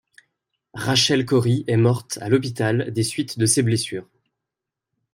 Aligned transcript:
Rachel 0.73 1.27
Corrie 1.27 1.63
est 1.67 1.77
morte 1.77 2.17
à 2.23 2.29
l'hôpital 2.29 2.91
des 2.91 3.03
suites 3.03 3.37
de 3.37 3.45
ses 3.45 3.61
blessures. 3.61 4.09